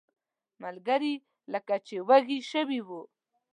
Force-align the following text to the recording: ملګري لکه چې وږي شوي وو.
ملګري 0.63 1.13
لکه 1.53 1.75
چې 1.87 1.95
وږي 2.07 2.39
شوي 2.51 2.79
وو. 2.87 3.01